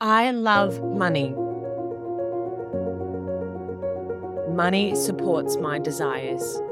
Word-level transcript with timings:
I 0.00 0.30
love 0.30 0.80
money. 0.80 1.34
Money 4.48 4.94
supports 4.94 5.56
my 5.56 5.80
desires. 5.80 6.62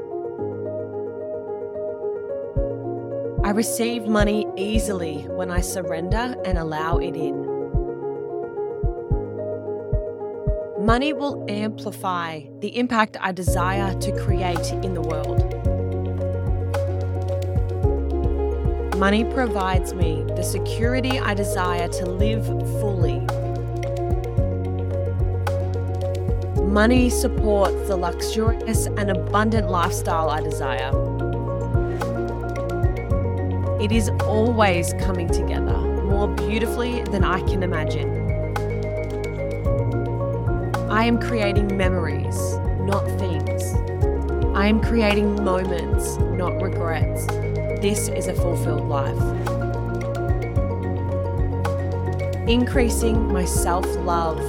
I 3.43 3.49
receive 3.49 4.07
money 4.07 4.47
easily 4.55 5.27
when 5.27 5.51
I 5.51 5.59
surrender 5.59 6.37
and 6.45 6.57
allow 6.57 6.99
it 6.99 7.17
in. 7.17 7.35
Money 10.79 11.11
will 11.11 11.45
amplify 11.49 12.43
the 12.59 12.77
impact 12.77 13.17
I 13.19 13.33
desire 13.33 13.93
to 13.99 14.11
create 14.23 14.71
in 14.85 14.93
the 14.93 15.01
world. 15.01 15.56
Money 18.97 19.23
provides 19.25 19.93
me 19.93 20.25
the 20.35 20.41
security 20.41 21.19
I 21.19 21.35
desire 21.35 21.87
to 21.87 22.05
live 22.07 22.47
fully. 22.81 23.19
Money 26.63 27.11
supports 27.11 27.87
the 27.87 27.95
luxurious 27.95 28.87
and 28.87 29.11
abundant 29.11 29.69
lifestyle 29.69 30.31
I 30.31 30.41
desire. 30.41 30.89
It 33.79 33.91
is 33.91 34.09
always 34.23 34.93
coming 34.93 35.27
together 35.27 35.77
more 35.77 36.27
beautifully 36.29 37.03
than 37.03 37.23
I 37.23 37.41
can 37.41 37.61
imagine. 37.61 38.25
I 40.89 41.05
am 41.05 41.19
creating 41.19 41.77
memories, 41.77 42.57
not 42.79 43.05
things. 43.19 43.75
I 44.57 44.65
am 44.65 44.81
creating 44.81 45.43
moments, 45.43 46.17
not 46.17 46.59
regrets. 46.59 47.27
This 47.81 48.07
is 48.07 48.27
a 48.27 48.33
fulfilled 48.33 48.89
life. 48.89 49.15
Increasing 52.49 53.31
my 53.31 53.45
self 53.45 53.85
love, 53.97 54.41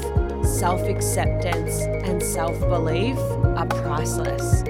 self 0.47 0.81
acceptance, 0.89 1.81
and 2.09 2.23
self 2.23 2.59
belief 2.61 3.19
are 3.19 3.67
priceless. 3.67 4.63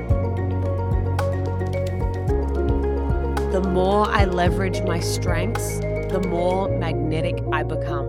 The 3.52 3.62
more 3.72 4.08
I 4.08 4.24
leverage 4.24 4.82
my 4.82 4.98
strengths, 4.98 5.78
the 5.78 6.20
more 6.26 6.68
magnetic 6.68 7.38
I 7.52 7.62
become. 7.62 8.08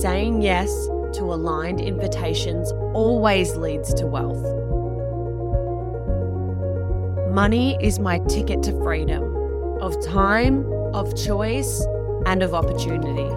Saying 0.00 0.42
yes 0.42 0.70
to 1.14 1.24
aligned 1.24 1.80
invitations 1.80 2.70
always 2.94 3.56
leads 3.56 3.92
to 3.94 4.06
wealth. 4.06 4.59
Money 7.30 7.78
is 7.80 8.00
my 8.00 8.18
ticket 8.18 8.60
to 8.64 8.72
freedom 8.82 9.22
of 9.80 10.04
time, 10.04 10.66
of 10.92 11.16
choice, 11.16 11.80
and 12.26 12.42
of 12.42 12.54
opportunity. 12.54 13.28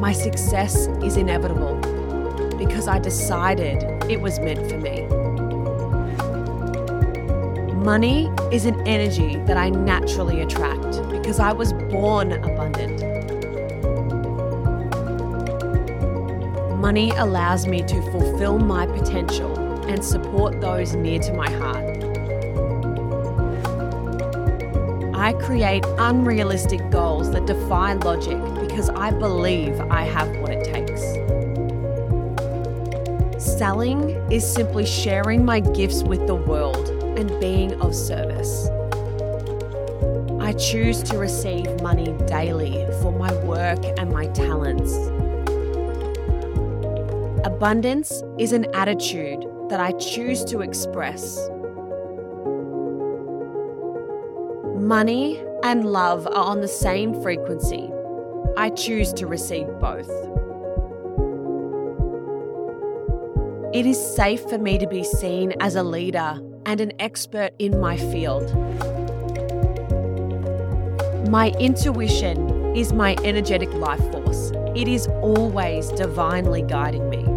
My 0.00 0.12
success 0.12 0.88
is 1.04 1.16
inevitable 1.16 1.76
because 2.58 2.88
I 2.88 2.98
decided 2.98 3.84
it 4.10 4.20
was 4.20 4.40
meant 4.40 4.68
for 4.68 4.78
me. 4.78 5.02
Money 7.84 8.28
is 8.50 8.66
an 8.66 8.84
energy 8.84 9.36
that 9.46 9.56
I 9.56 9.70
naturally 9.70 10.40
attract 10.40 11.08
because 11.08 11.38
I 11.38 11.52
was 11.52 11.72
born 11.72 12.32
abundant. 12.32 13.00
Money 16.80 17.10
allows 17.10 17.68
me 17.68 17.82
to 17.82 18.02
fulfill 18.10 18.58
my 18.58 18.86
potential 18.86 19.65
and 19.88 20.04
support 20.04 20.60
those 20.60 20.94
near 20.94 21.18
to 21.20 21.32
my 21.32 21.50
heart. 21.50 21.96
I 25.14 25.32
create 25.32 25.84
unrealistic 25.98 26.90
goals 26.90 27.32
that 27.32 27.46
defy 27.46 27.94
logic 27.94 28.38
because 28.60 28.90
I 28.90 29.10
believe 29.10 29.80
I 29.80 30.02
have 30.02 30.28
what 30.38 30.52
it 30.52 30.64
takes. 30.64 31.02
Selling 33.42 34.10
is 34.30 34.46
simply 34.46 34.84
sharing 34.84 35.44
my 35.44 35.60
gifts 35.60 36.02
with 36.02 36.26
the 36.26 36.34
world 36.34 36.90
and 37.18 37.40
being 37.40 37.80
of 37.80 37.94
service. 37.94 38.68
I 40.38 40.52
choose 40.52 41.02
to 41.04 41.18
receive 41.18 41.80
money 41.80 42.12
daily 42.26 42.86
for 43.00 43.10
my 43.10 43.32
work 43.42 43.78
and 43.98 44.12
my 44.12 44.26
talents. 44.28 44.94
Abundance 47.46 48.22
is 48.38 48.52
an 48.52 48.66
attitude 48.74 49.44
that 49.68 49.80
I 49.80 49.92
choose 49.92 50.44
to 50.46 50.60
express. 50.60 51.48
Money 54.76 55.42
and 55.64 55.84
love 55.84 56.26
are 56.26 56.34
on 56.34 56.60
the 56.60 56.68
same 56.68 57.20
frequency. 57.22 57.90
I 58.56 58.70
choose 58.70 59.12
to 59.14 59.26
receive 59.26 59.66
both. 59.80 60.10
It 63.74 63.84
is 63.84 63.98
safe 64.14 64.42
for 64.42 64.58
me 64.58 64.78
to 64.78 64.86
be 64.86 65.04
seen 65.04 65.52
as 65.60 65.74
a 65.74 65.82
leader 65.82 66.40
and 66.64 66.80
an 66.80 66.92
expert 66.98 67.50
in 67.58 67.80
my 67.80 67.96
field. 67.96 68.50
My 71.28 71.50
intuition 71.58 72.74
is 72.76 72.92
my 72.92 73.16
energetic 73.24 73.72
life 73.74 74.00
force. 74.12 74.52
It 74.74 74.86
is 74.88 75.08
always 75.20 75.88
divinely 75.90 76.62
guiding 76.62 77.10
me. 77.10 77.35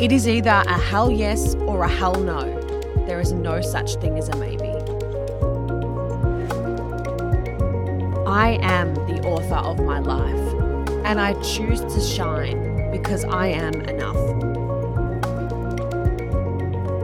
It 0.00 0.12
is 0.12 0.26
either 0.26 0.62
a 0.66 0.78
hell 0.78 1.10
yes 1.10 1.54
or 1.56 1.84
a 1.84 1.88
hell 1.88 2.14
no. 2.14 2.40
There 3.06 3.20
is 3.20 3.32
no 3.32 3.60
such 3.60 3.96
thing 3.96 4.16
as 4.16 4.30
a 4.30 4.36
maybe. 4.36 4.70
I 8.26 8.58
am 8.62 8.94
the 8.94 9.20
author 9.26 9.56
of 9.56 9.78
my 9.80 9.98
life, 9.98 10.54
and 11.04 11.20
I 11.20 11.34
choose 11.42 11.80
to 11.82 12.00
shine 12.00 12.90
because 12.90 13.24
I 13.26 13.48
am 13.48 13.74
enough. 13.74 14.16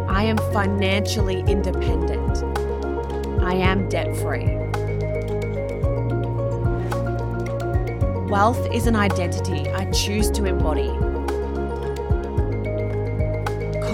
I 0.08 0.22
am 0.22 0.38
financially 0.54 1.40
independent. 1.40 2.42
I 3.42 3.56
am 3.56 3.90
debt 3.90 4.16
free. 4.16 4.46
Wealth 8.30 8.72
is 8.72 8.86
an 8.86 8.96
identity 8.96 9.68
I 9.68 9.84
choose 9.90 10.30
to 10.30 10.46
embody 10.46 10.88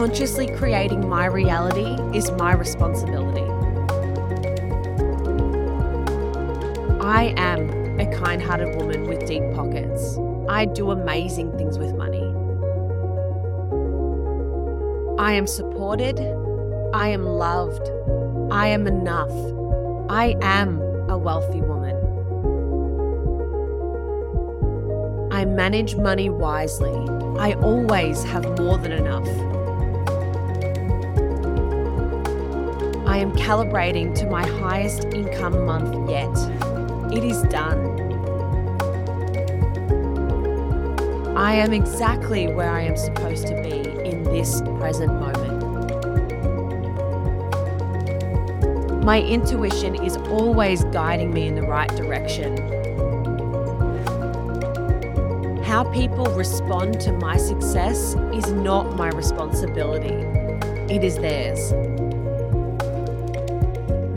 consciously 0.03 0.49
creating 0.57 1.09
my 1.09 1.27
reality 1.27 1.97
is 2.13 2.29
my 2.33 2.53
responsibility. 2.53 3.49
I 7.01 7.33
am 7.37 8.01
a 8.01 8.13
kind 8.13 8.43
hearted 8.43 8.75
woman 8.75 9.07
with 9.07 9.25
deep 9.29 9.45
pockets. 9.55 10.19
I 10.49 10.65
do 10.65 10.91
amazing 10.91 11.57
things 11.57 11.79
with 11.79 11.95
money. 11.95 12.25
I 15.21 15.35
am 15.35 15.47
supported. 15.47 16.19
I 16.93 17.07
am 17.07 17.25
loved. 17.25 17.89
I 18.51 18.67
am 18.67 18.89
enough. 18.89 19.31
I 20.11 20.37
am 20.43 20.81
a 21.09 21.17
wealthy 21.17 21.61
woman. 21.61 21.95
I 25.31 25.45
manage 25.45 25.95
money 25.95 26.29
wisely. 26.29 26.91
I 27.39 27.53
always 27.63 28.25
have 28.25 28.59
more 28.59 28.79
than 28.79 28.91
enough. 28.91 29.52
I 33.13 33.19
am 33.19 33.33
calibrating 33.33 34.15
to 34.21 34.27
my 34.27 34.43
highest 34.43 35.05
income 35.13 35.67
month 35.67 36.09
yet. 36.09 36.35
It 37.13 37.23
is 37.23 37.43
done. 37.43 37.79
I 41.37 41.53
am 41.57 41.75
exactly 41.75 42.47
where 42.47 42.71
I 42.71 42.81
am 42.81 42.97
supposed 42.97 43.49
to 43.49 43.55
be 43.63 43.81
in 44.09 44.23
this 44.25 44.63
present 44.79 45.13
moment. 45.13 45.61
My 49.05 49.21
intuition 49.21 49.95
is 50.03 50.17
always 50.17 50.85
guiding 50.85 51.35
me 51.35 51.49
in 51.49 51.55
the 51.55 51.65
right 51.65 51.95
direction. 51.95 52.57
How 55.65 55.85
people 55.93 56.29
respond 56.29 56.99
to 57.03 57.13
my 57.13 57.37
success 57.37 58.15
is 58.33 58.51
not 58.53 58.97
my 58.97 59.11
responsibility, 59.11 60.15
it 60.91 61.05
is 61.05 61.17
theirs. 61.19 61.75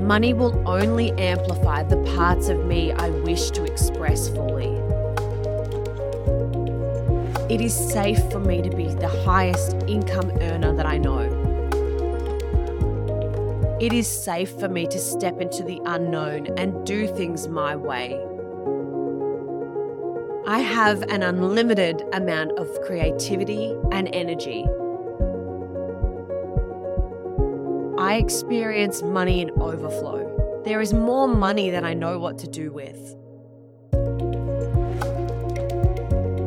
Money 0.06 0.36
will 0.36 0.62
only 0.69 1.12
amplify 1.13 1.81
the 1.81 1.98
parts 2.16 2.48
of 2.48 2.63
me 2.63 2.92
I 2.92 3.10
wish 3.10 3.50
to 3.50 3.63
express 3.63 4.30
fully. 4.30 4.68
It 7.52 7.60
is 7.60 7.74
safe 7.74 8.19
for 8.31 8.40
me 8.40 8.62
to 8.62 8.69
be 8.69 8.86
the 8.86 9.07
highest 9.07 9.75
income 9.88 10.31
earner 10.42 10.75
that 10.75 10.86
I 10.86 11.00
know. 11.00 11.22
It 13.81 13.94
is 13.94 14.07
safe 14.07 14.52
for 14.60 14.69
me 14.69 14.86
to 14.86 15.00
step 15.00 15.42
into 15.42 15.63
the 15.63 15.81
unknown 15.88 16.56
and 16.56 16.86
do 16.86 17.07
things 17.07 17.48
my 17.48 17.75
way. 17.75 18.24
I 20.46 20.60
have 20.60 21.02
an 21.10 21.24
unlimited 21.24 22.04
amount 22.13 22.60
of 22.60 22.80
creativity 22.81 23.75
and 23.92 24.07
energy 24.13 24.68
I 28.06 28.18
experience 28.18 29.02
money 29.02 29.42
in 29.42 29.50
overflow. 29.60 30.62
there 30.63 30.80
is 30.80 30.94
more 30.94 31.28
money 31.28 31.72
than 31.72 31.84
I 31.84 31.96
know 31.96 32.19
what 32.19 32.38
to 32.38 32.48
do 32.48 32.72
with. 32.72 33.16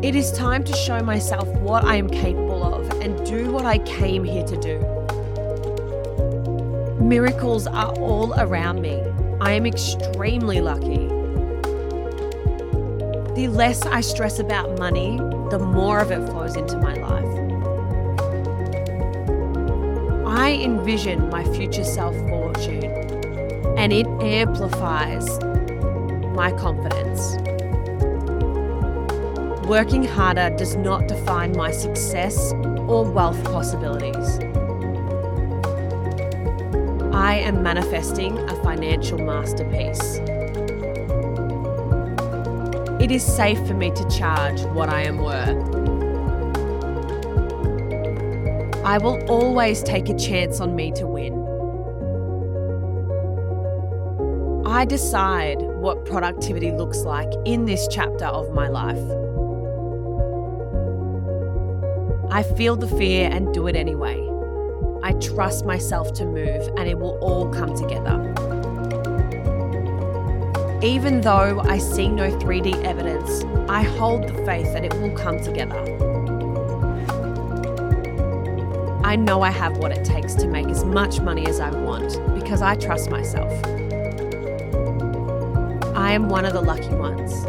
It 0.05 0.15
is 0.15 0.31
time 0.31 0.63
to 0.63 0.73
show 0.73 1.01
myself 1.03 1.49
what 1.59 1.83
I 1.85 1.97
am 1.97 2.09
capable 2.09 2.63
of 2.63 2.89
and 3.01 3.27
do 3.27 3.51
what 3.51 3.65
I 3.65 3.79
came 3.79 4.23
here 4.23 4.45
to 4.45 4.57
do. 4.57 4.79
Miracles 7.03 7.67
are 7.67 7.93
all 7.99 8.35
around 8.41 8.81
me. 8.81 9.03
I 9.41 9.51
am 9.55 9.67
extremely 9.67 10.61
lucky. 10.61 11.09
The 13.35 13.49
less 13.49 13.85
I 13.85 14.01
stress 14.01 14.39
about 14.39 14.79
money, 14.79 15.17
the 15.51 15.59
more 15.59 15.99
of 15.99 16.13
it 16.13 16.25
flows 16.29 16.55
into 16.55 16.79
my 16.79 16.95
life. 16.95 17.48
I 20.41 20.53
envision 20.53 21.31
my 21.31 21.43
future 21.43 21.83
self 21.83 22.17
fortune 22.29 22.85
and 23.77 23.93
it 23.93 24.07
amplifies 24.23 25.27
my 26.37 26.53
confidence. 26.53 27.35
Working 29.67 30.05
harder 30.05 30.51
does 30.57 30.77
not 30.77 31.09
define 31.09 31.57
my 31.57 31.73
success 31.73 32.53
or 32.87 33.05
wealth 33.11 33.43
possibilities. 33.47 34.39
I 37.13 37.35
am 37.43 37.65
manifesting 37.65 38.39
a 38.39 38.63
financial 38.63 39.19
masterpiece. 39.19 40.21
It 43.03 43.11
is 43.11 43.25
safe 43.25 43.59
for 43.67 43.75
me 43.75 43.91
to 43.91 44.09
charge 44.09 44.63
what 44.67 44.89
I 44.89 45.03
am 45.03 45.19
worth. 45.19 45.98
I 48.89 48.97
will 48.97 49.23
always 49.29 49.83
take 49.83 50.09
a 50.09 50.17
chance 50.17 50.61
on 50.61 50.75
me 50.75 50.93
to 50.93 51.07
win. 51.07 51.35
I 54.67 54.87
decide 54.87 55.61
what 55.61 56.07
productivity 56.07 56.73
looks 56.73 57.01
like 57.01 57.29
in 57.45 57.67
this 57.67 57.87
chapter 57.91 58.25
of 58.25 58.55
my 58.55 58.69
life. 58.69 58.97
I 62.33 62.43
feel 62.43 62.77
the 62.77 62.89
fear 62.89 63.29
and 63.31 63.53
do 63.53 63.67
it 63.67 63.77
anyway. 63.77 64.27
I 65.03 65.13
trust 65.21 65.67
myself 65.67 66.15
to 66.15 66.25
move 66.25 66.67
and 66.79 66.89
it 66.89 66.99
will 66.99 67.19
all 67.19 67.53
come 67.53 67.75
together. 67.77 68.17
Even 70.83 71.21
though 71.21 71.61
I 71.61 71.77
see 71.77 72.09
no 72.09 72.31
3D 72.39 72.85
evidence, 72.85 73.45
I 73.69 73.83
hold 73.83 74.29
the 74.29 74.45
faith 74.47 74.73
that 74.73 74.83
it 74.83 74.95
will 74.95 75.15
come 75.15 75.43
together. 75.43 76.08
I 79.09 79.17
know 79.17 79.41
I 79.41 79.51
have 79.51 79.79
what 79.79 79.91
it 79.91 80.05
takes 80.05 80.35
to 80.35 80.47
make 80.47 80.67
as 80.67 80.85
much 80.85 81.19
money 81.19 81.47
as 81.47 81.61
I 81.61 81.71
want 81.71 82.23
because 82.35 82.61
I 82.61 82.75
trust 82.75 83.09
myself. 83.09 83.51
I 85.97 86.13
am 86.13 86.29
one 86.29 86.45
of 86.45 86.53
the 86.53 86.61
lucky 86.61 86.95
ones. 86.95 87.43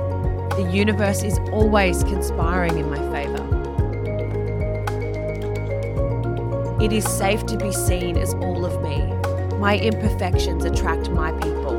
The 0.56 0.70
universe 0.72 1.22
is 1.22 1.38
always 1.52 2.06
conspiring 2.06 2.78
in 2.78 2.90
my 2.90 2.98
favour. 3.12 3.44
It 6.82 6.94
is 6.94 7.04
safe 7.04 7.46
to 7.48 7.58
be 7.58 7.74
seen 7.74 8.16
as 8.18 8.34
all 8.36 8.64
of 8.64 8.82
me. 8.82 9.06
My 9.58 9.78
imperfections 9.78 10.64
attract 10.64 11.10
my 11.10 11.34
people. 11.42 11.78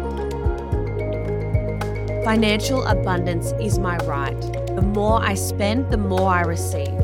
Financial 2.22 2.82
abundance 2.82 3.52
is 3.52 3.78
my 3.78 3.96
right. 4.04 4.38
The 4.76 4.82
more 4.82 5.24
I 5.24 5.32
spend, 5.32 5.90
the 5.90 5.96
more 5.96 6.28
I 6.28 6.42
receive. 6.42 6.99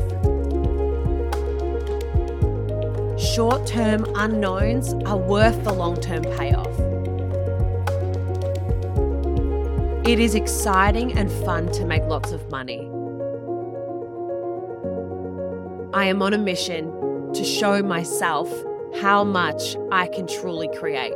Short 3.37 3.67
term 3.67 4.03
unknowns 4.15 4.95
are 5.05 5.15
worth 5.15 5.63
the 5.63 5.71
long 5.71 5.95
term 6.01 6.23
payoff. 6.23 6.75
It 10.07 10.17
is 10.17 10.33
exciting 10.33 11.15
and 11.15 11.31
fun 11.45 11.71
to 11.73 11.85
make 11.85 12.01
lots 12.05 12.31
of 12.31 12.49
money. 12.49 12.79
I 15.93 16.05
am 16.05 16.23
on 16.23 16.33
a 16.33 16.39
mission 16.39 17.31
to 17.33 17.43
show 17.43 17.83
myself 17.83 18.51
how 18.99 19.23
much 19.23 19.77
I 19.91 20.07
can 20.07 20.25
truly 20.25 20.69
create. 20.75 21.13